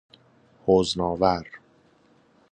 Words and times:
حزن 0.65 1.01
آور 1.01 1.47